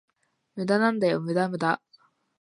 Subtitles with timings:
[0.55, 1.79] 無駄なんだよ、無駄無駄